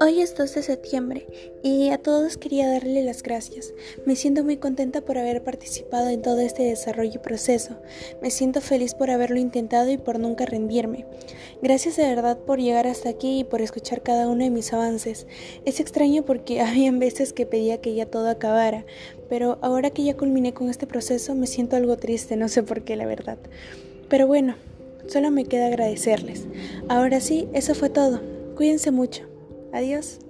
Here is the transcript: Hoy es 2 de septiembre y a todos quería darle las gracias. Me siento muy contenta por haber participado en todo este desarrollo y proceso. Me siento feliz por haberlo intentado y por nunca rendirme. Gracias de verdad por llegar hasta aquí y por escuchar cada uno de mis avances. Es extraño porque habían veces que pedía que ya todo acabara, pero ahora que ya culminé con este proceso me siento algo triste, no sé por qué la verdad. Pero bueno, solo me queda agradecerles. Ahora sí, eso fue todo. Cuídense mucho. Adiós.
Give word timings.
Hoy 0.00 0.20
es 0.20 0.36
2 0.36 0.54
de 0.54 0.62
septiembre 0.62 1.26
y 1.62 1.90
a 1.90 1.98
todos 1.98 2.36
quería 2.36 2.68
darle 2.68 3.02
las 3.02 3.24
gracias. 3.24 3.74
Me 4.06 4.14
siento 4.14 4.44
muy 4.44 4.58
contenta 4.58 5.00
por 5.00 5.18
haber 5.18 5.42
participado 5.42 6.08
en 6.08 6.22
todo 6.22 6.38
este 6.40 6.62
desarrollo 6.62 7.14
y 7.16 7.18
proceso. 7.18 7.76
Me 8.22 8.30
siento 8.30 8.60
feliz 8.60 8.94
por 8.94 9.10
haberlo 9.10 9.38
intentado 9.38 9.90
y 9.90 9.98
por 9.98 10.20
nunca 10.20 10.46
rendirme. 10.46 11.04
Gracias 11.62 11.96
de 11.96 12.04
verdad 12.04 12.38
por 12.38 12.60
llegar 12.60 12.86
hasta 12.86 13.08
aquí 13.08 13.40
y 13.40 13.44
por 13.44 13.60
escuchar 13.60 14.02
cada 14.02 14.28
uno 14.28 14.44
de 14.44 14.50
mis 14.50 14.72
avances. 14.72 15.26
Es 15.64 15.80
extraño 15.80 16.24
porque 16.24 16.60
habían 16.62 17.00
veces 17.00 17.32
que 17.32 17.46
pedía 17.46 17.80
que 17.80 17.94
ya 17.94 18.06
todo 18.06 18.28
acabara, 18.28 18.86
pero 19.28 19.58
ahora 19.62 19.90
que 19.90 20.04
ya 20.04 20.16
culminé 20.16 20.54
con 20.54 20.68
este 20.68 20.86
proceso 20.86 21.34
me 21.34 21.48
siento 21.48 21.74
algo 21.74 21.96
triste, 21.96 22.36
no 22.36 22.48
sé 22.48 22.62
por 22.62 22.84
qué 22.84 22.94
la 22.94 23.06
verdad. 23.06 23.38
Pero 24.08 24.26
bueno, 24.26 24.54
solo 25.08 25.30
me 25.30 25.44
queda 25.44 25.66
agradecerles. 25.66 26.46
Ahora 26.88 27.20
sí, 27.20 27.48
eso 27.52 27.74
fue 27.74 27.90
todo. 27.90 28.20
Cuídense 28.56 28.90
mucho. 28.90 29.24
Adiós. 29.72 30.20